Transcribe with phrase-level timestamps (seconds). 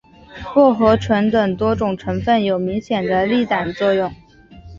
[0.55, 4.11] 薄荷醇等多种成分有明显的利胆作用。